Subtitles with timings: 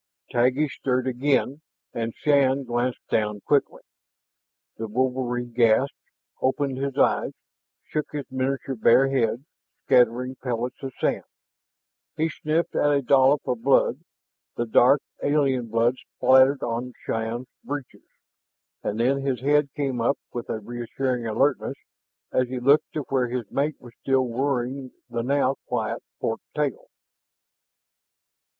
[0.31, 1.61] Taggi stirred again,
[1.93, 3.83] and Shann glanced down quickly.
[4.77, 5.93] The wolverine gasped,
[6.41, 7.33] opened his eyes,
[7.83, 9.45] shook his miniature bear head,
[9.85, 11.25] scattering pellets of sand.
[12.17, 13.99] He sniffed at a dollop of blood,
[14.55, 18.09] the dark, alien blood, spattered on Shann's breeches,
[18.81, 21.75] and then his head came up with a reassuring alertness
[22.31, 26.89] as he looked to where his mate was still worrying the now quiet fork tail.